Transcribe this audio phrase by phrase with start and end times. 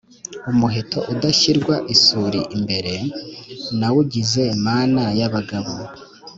[0.51, 2.93] Umuheto udashyirwa isuli imbere,
[3.79, 5.71] nawugize mana y’abagabo